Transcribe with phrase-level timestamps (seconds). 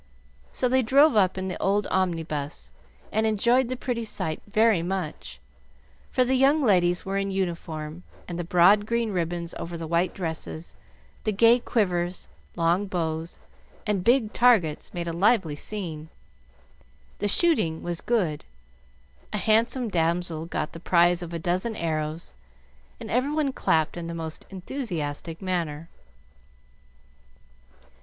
[0.51, 2.71] So they drove up in the old omnibus,
[3.11, 5.39] and enjoyed the pretty sight very much;
[6.09, 10.15] for the young ladies were in uniform, and the broad green ribbons over the white
[10.15, 10.73] dresses,
[11.23, 13.37] the gay quivers, long bows,
[13.85, 16.09] and big targets, made a lively scene.
[17.19, 18.43] The shooting was good;
[19.31, 22.33] a handsome damsel got the prize of a dozen arrows,
[22.99, 25.89] and every one clapped in the most enthusiastic manner.